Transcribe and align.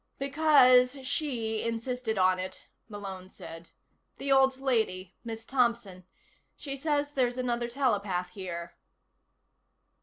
"Because 0.17 1.05
she 1.05 1.61
insisted 1.61 2.17
on 2.17 2.39
it," 2.39 2.69
Malone 2.89 3.29
said. 3.29 3.69
"The 4.17 4.31
old 4.31 4.57
lady. 4.59 5.13
Miss 5.23 5.45
Thompson. 5.45 6.05
She 6.55 6.75
says 6.75 7.11
there's 7.11 7.37
another 7.37 7.67
telepath 7.67 8.31
here." 8.31 8.73